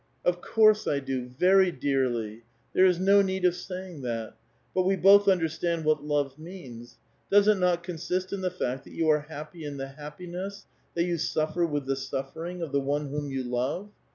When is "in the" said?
8.33-8.49, 9.63-9.89